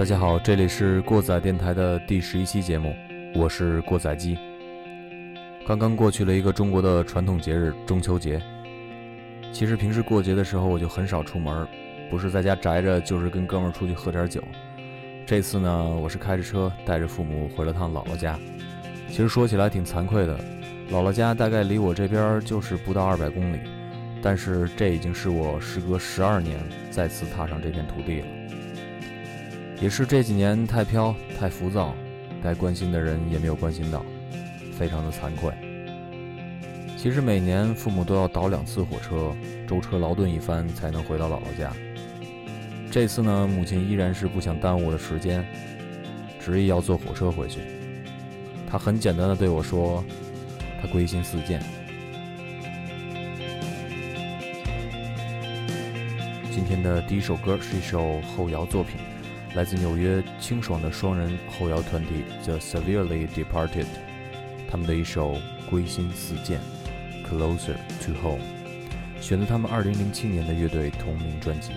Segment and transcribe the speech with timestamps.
[0.00, 2.96] 大家好，这里是过载电台的第十一期节目，
[3.34, 4.38] 我是过载机。
[5.66, 8.40] 刚刚过去了一个中国的传统节日中秋节。
[9.52, 11.68] 其实平时过节的时候我就很少出门，
[12.08, 14.42] 不是在家宅着，就是跟哥们儿出去喝点酒。
[15.26, 18.38] 这次呢，我是开着车带着父母回了趟姥姥家。
[19.10, 20.34] 其实说起来挺惭愧的，
[20.90, 23.58] 姥姥家大概离我这边就是不到二百公里，
[24.22, 26.58] 但是这已经是我时隔十二年
[26.90, 28.26] 再次踏上这片土地了。
[29.80, 31.94] 也是这几年太飘太浮躁，
[32.42, 34.04] 该关心的人也没有关心到，
[34.76, 35.50] 非常的惭愧。
[36.98, 39.34] 其实每年父母都要倒两次火车，
[39.66, 41.72] 舟车劳顿一番才能回到姥姥家。
[42.90, 45.42] 这次呢，母亲依然是不想耽误我的时间，
[46.38, 47.60] 执意要坐火车回去。
[48.68, 50.04] 她很简单的对我说
[50.82, 51.62] ：“她归心似箭。”
[56.52, 58.96] 今天的第一首歌是一首后摇作品，
[59.54, 63.86] 来自纽约清爽的双人后摇团体 The Severely Departed，
[64.70, 65.34] 他们的一首
[65.68, 66.60] 《归心似箭》。
[67.28, 68.42] Closer to Home，
[69.20, 71.70] 选择他们2007年的乐队同名专辑。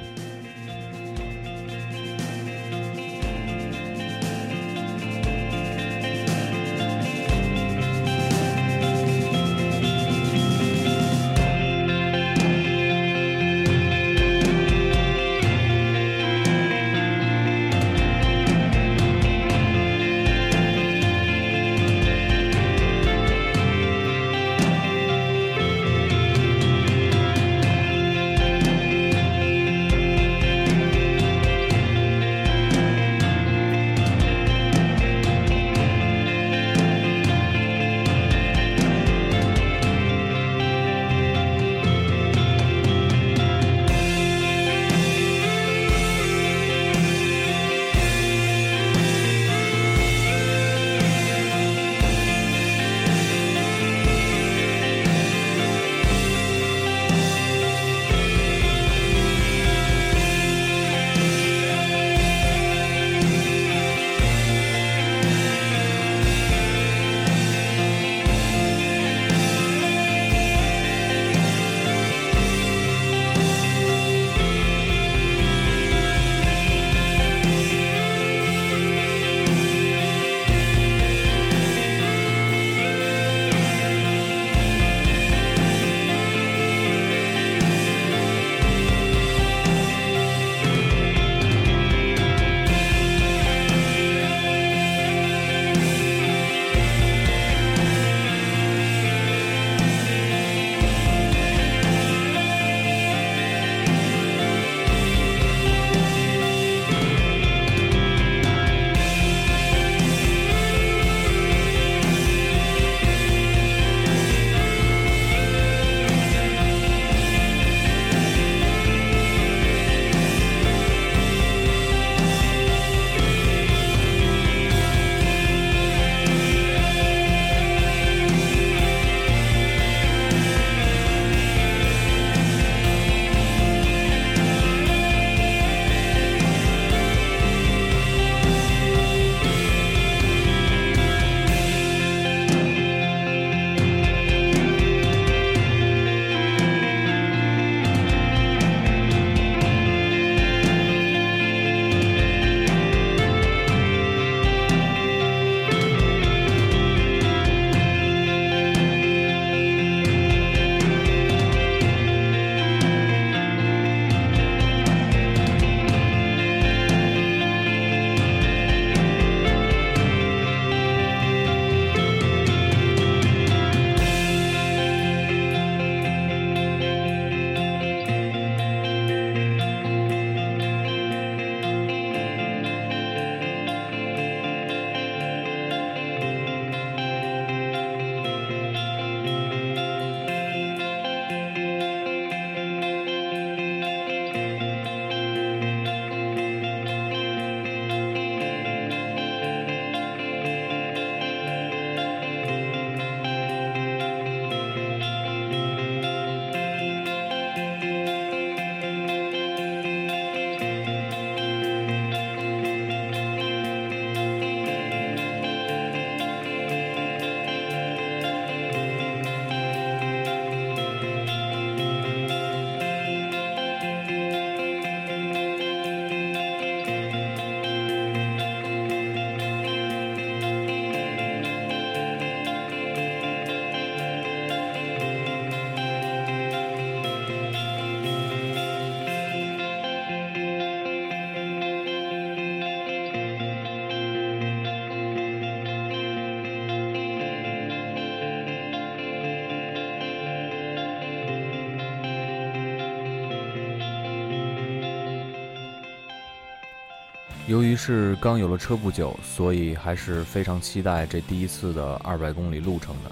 [257.46, 263.12] 由于是刚有了车不久，所以还是非常期待这第一次的二百公里路程的。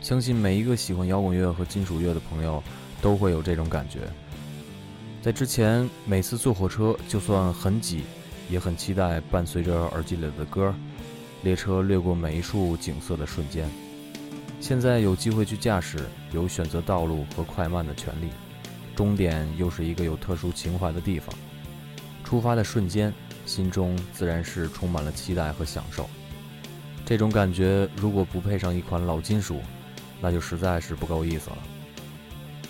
[0.00, 2.60] 相信每一个喜欢摇滚乐和金属乐的朋友
[3.00, 4.00] 都会有这种感觉。
[5.22, 8.02] 在之前，每次坐火车，就算很挤，
[8.50, 10.74] 也很期待伴随着耳机里的歌，
[11.44, 13.70] 列车掠过每一处景色的瞬间。
[14.60, 16.00] 现在有机会去驾驶，
[16.32, 18.28] 有选择道路和快慢的权利，
[18.96, 21.32] 终点又是一个有特殊情怀的地方。
[22.24, 23.14] 出发的瞬间。
[23.48, 26.08] 心中自然是充满了期待和享受，
[27.06, 29.62] 这种感觉如果不配上一款老金属，
[30.20, 31.56] 那就实在是不够意思了。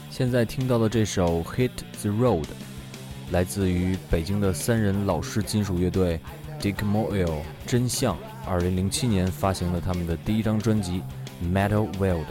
[0.09, 1.71] 现在听到的这首《Hit
[2.01, 2.45] the Road》，
[3.33, 6.21] 来自于北京的三人老式金属乐队
[6.61, 8.17] Dick Moyle 真相，
[8.47, 11.03] 二零零七年发行了他们的第一张专辑
[11.53, 12.23] 《Metal World》。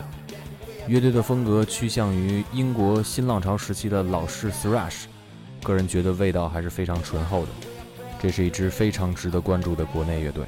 [0.87, 5.03] 乐队的风格趋向于英国新浪潮时期的老式 Thrash，
[5.61, 7.49] 个人觉得味道还是非常醇厚的。
[8.19, 10.43] 这是一支非常值得关注的国内乐队。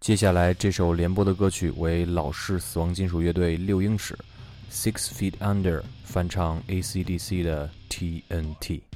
[0.00, 4.18] 接下来这首联播的歌曲为老式死亡金属乐队六英尺
[4.72, 8.89] （Six Feet Under） 翻唱 AC/DC 的 TNT。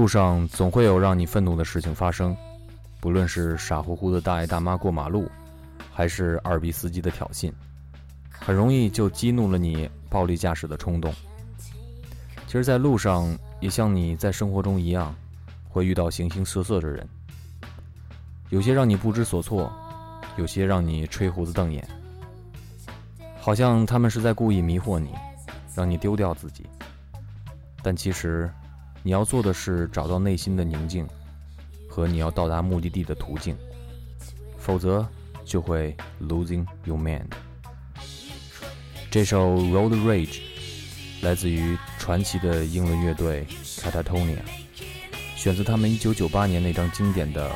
[0.00, 2.34] 路上总会有让你愤怒的事情发生，
[3.00, 5.30] 不论是傻乎乎的大爷大妈过马路，
[5.92, 7.52] 还是二逼司机的挑衅，
[8.30, 11.12] 很容易就激怒了你暴力驾驶的冲动。
[12.46, 15.14] 其实，在路上也像你在生活中一样，
[15.68, 17.06] 会遇到形形色色的人，
[18.48, 19.70] 有些让你不知所措，
[20.38, 21.86] 有些让你吹胡子瞪眼，
[23.38, 25.10] 好像他们是在故意迷惑你，
[25.74, 26.64] 让你丢掉自己。
[27.82, 28.50] 但其实，
[29.02, 31.06] 你要做的是找到内心的宁静，
[31.88, 33.56] 和你要到达目的地的途径，
[34.58, 35.06] 否则
[35.44, 37.24] 就会 losing your mind。
[39.10, 40.40] 这首 Road Rage
[41.22, 44.38] 来自于传奇的英伦乐队 Catatonia，
[45.34, 47.50] 选自他们1998年那张经典的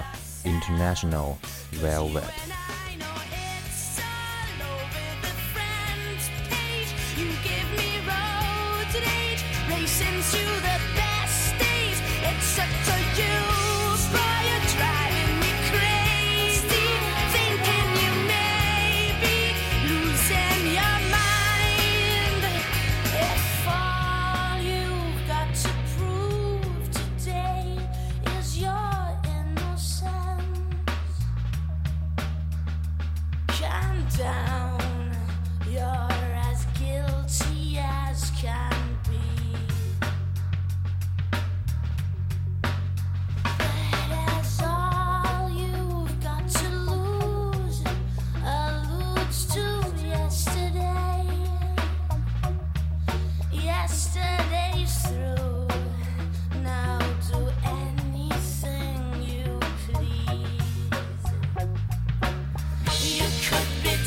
[0.45, 1.37] International
[1.75, 2.23] Velvet。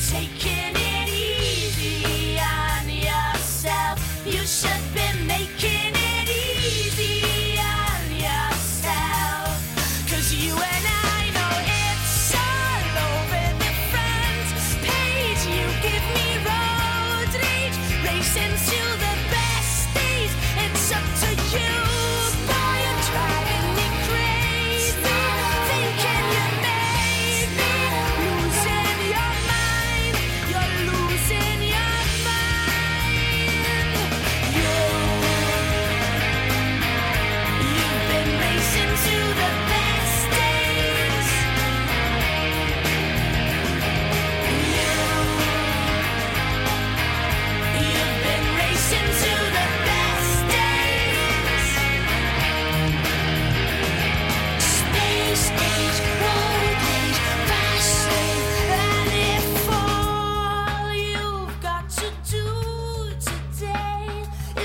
[0.07, 0.36] Take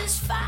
[0.06, 0.41] satisfied.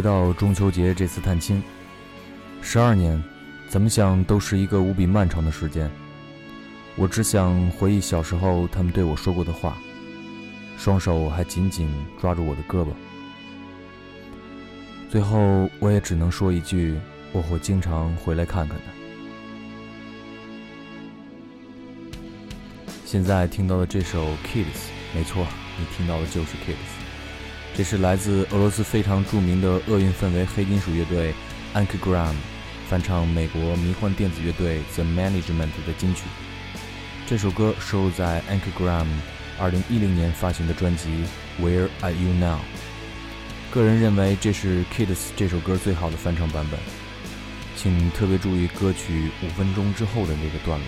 [0.00, 1.62] 回到中秋节这次探亲，
[2.62, 3.22] 十二年，
[3.68, 5.90] 怎么想都是一个无比漫长的时间。
[6.96, 9.76] 我只想回忆小时候他们对我说过的话，
[10.78, 11.86] 双手还紧紧
[12.18, 12.88] 抓住我的胳膊。
[15.10, 16.98] 最后，我也只能说一句：
[17.30, 18.84] 我会经常回来看看的。
[23.04, 24.64] 现在听到的这首《Kids》，
[25.14, 25.46] 没错，
[25.78, 26.72] 你听到的就是《Kids》。
[27.74, 31.32] 这是来自俄罗斯非常著名的厄运氛围黑金属乐队
[31.74, 32.34] Ankygram
[32.88, 36.22] 翻唱美国迷幻电子乐队 The Management 的金曲。
[37.26, 39.06] 这首歌收录在 Ankygram
[39.58, 41.08] 2010年发行的专辑
[41.64, 42.58] 《Where Are You Now》。
[43.72, 46.78] 个人认为这是 Kids 这首歌最好的翻唱版本，
[47.76, 50.86] 请特别注意歌曲五分钟之后的那个段落。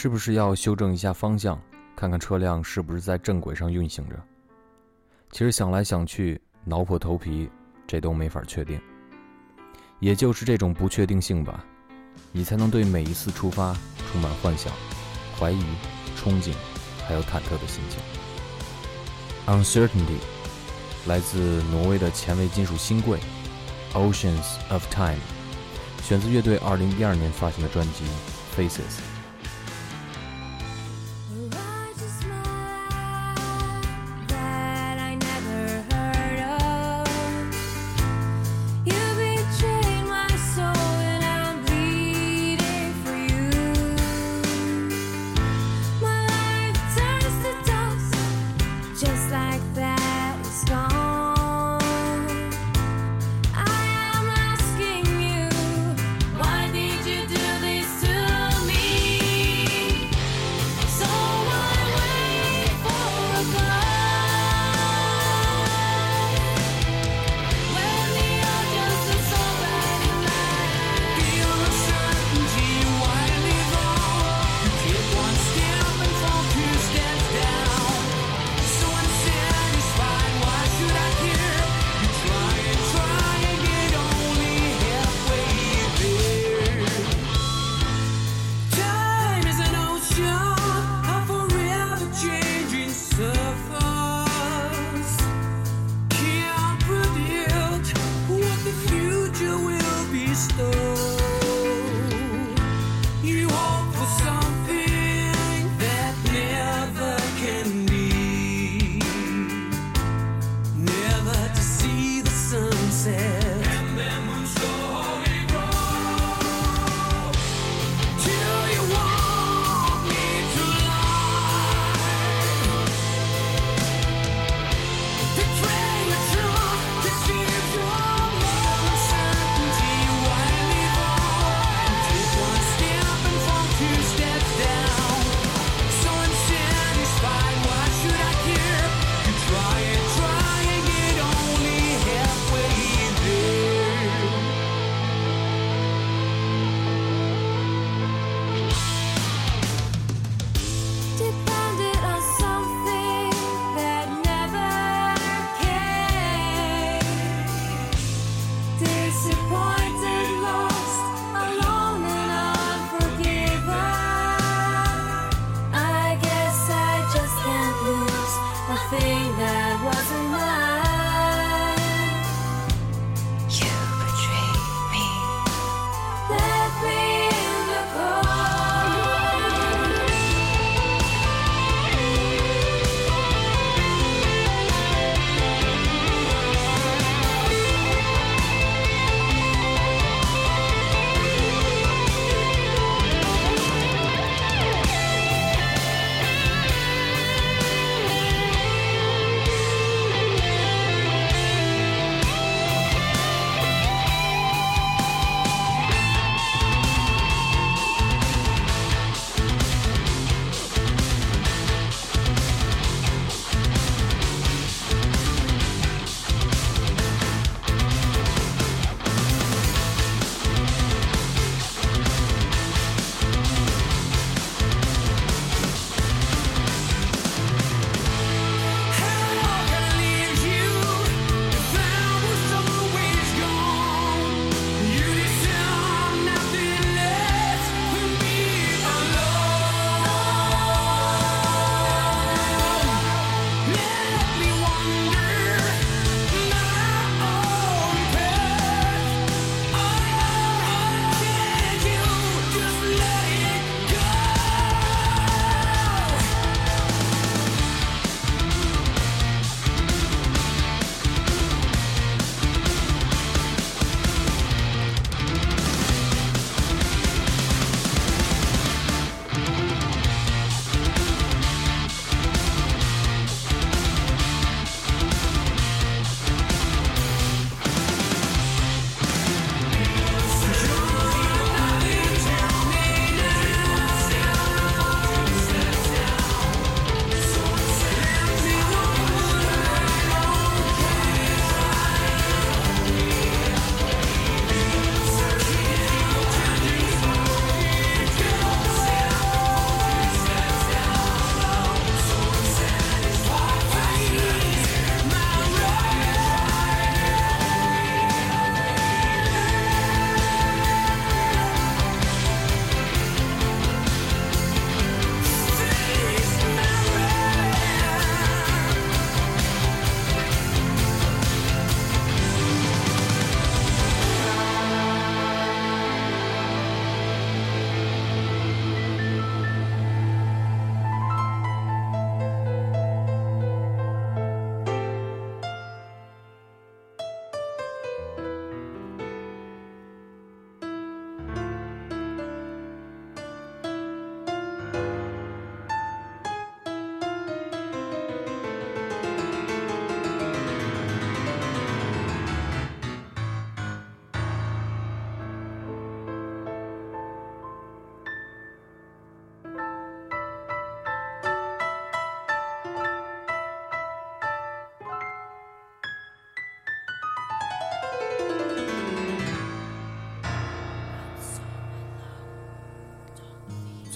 [0.00, 1.60] 是不是要修正一下方向，
[1.96, 4.14] 看看车辆是不是在正轨上运行着？
[5.32, 7.50] 其实想来想去，挠破头皮，
[7.84, 8.80] 这都没法确定。
[9.98, 11.64] 也就是这种不确定性吧，
[12.30, 13.76] 你才能对每一次出发
[14.12, 14.72] 充满幻想、
[15.36, 15.60] 怀疑、
[16.16, 16.54] 憧憬，
[17.04, 17.98] 还有忐忑的心情。
[19.48, 20.20] Uncertainty
[21.08, 23.18] 来自挪威的前卫金属新贵
[23.94, 25.18] Oceans of Time，
[26.04, 28.04] 选自乐队2012年发行的专辑
[28.56, 29.07] Faces。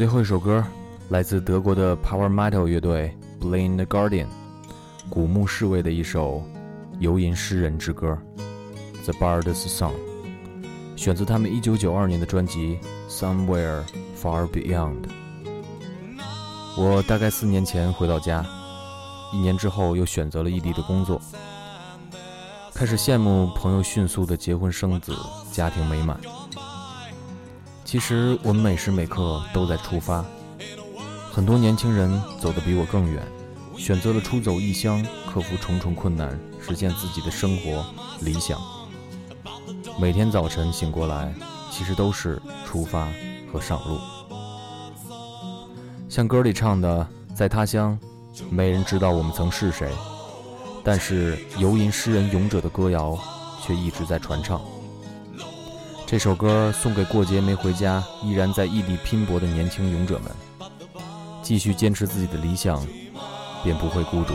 [0.02, 0.64] 最后一首歌
[1.10, 4.26] 来自德国的 Power Metal 乐队 Blind Guardian，
[5.08, 6.42] 古墓侍卫的一首
[6.98, 8.18] 游吟诗人之歌
[9.04, 9.92] 《The Bard's Song》，
[10.96, 13.84] 选自他们1992年的专辑《Somewhere
[14.20, 15.02] Far Beyond》。
[16.76, 18.44] 我大概四年前回到家，
[19.32, 21.22] 一年之后又选择了异地的工作，
[22.74, 25.14] 开始羡慕朋友迅速的结婚生子，
[25.52, 26.18] 家庭美满。
[27.92, 30.24] 其实我们每时每刻都在出发，
[31.30, 33.22] 很多年轻人走得比我更远，
[33.76, 37.84] 选择了出走异乡，克服重重困难，实现自己的生活
[38.22, 38.58] 理想。
[40.00, 41.34] 每天早晨醒过来，
[41.70, 43.12] 其实都是出发
[43.52, 43.98] 和上路。
[46.08, 47.98] 像歌里唱的，在他乡，
[48.48, 49.92] 没人知道我们曾是谁，
[50.82, 53.18] 但是游吟诗人勇者的歌谣
[53.60, 54.58] 却一直在传唱。
[56.12, 60.30] 这首歌送给过节没回家、依然在异地拼搏的年轻勇者们，
[61.40, 62.86] 继续坚持自己的理想，
[63.64, 64.34] 便不会孤独。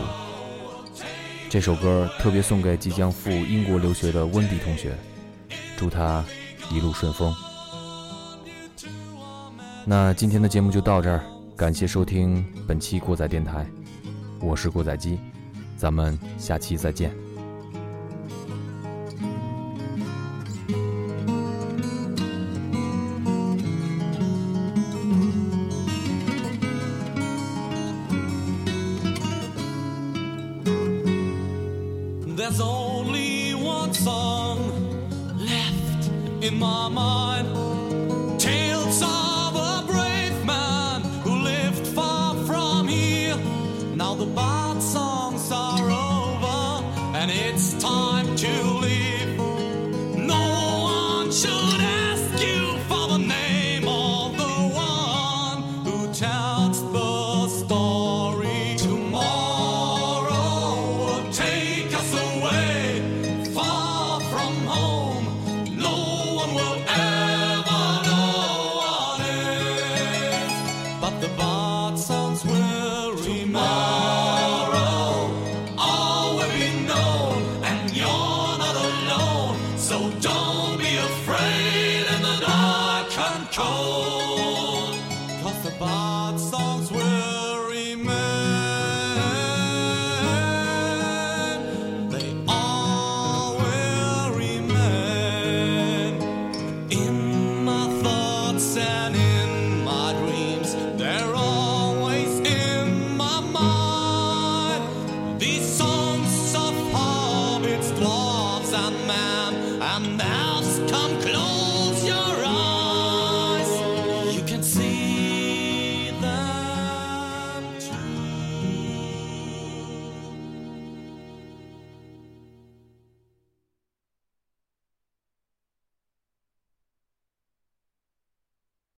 [1.48, 4.92] 这首歌特别送给即将赴英国留学的温迪同学，
[5.76, 6.24] 祝他
[6.68, 7.32] 一路顺风。
[9.84, 11.22] 那今天的节目就到这儿，
[11.56, 13.64] 感谢收听本期过载电台，
[14.40, 15.20] 我是过载机，
[15.76, 17.27] 咱们下期再见。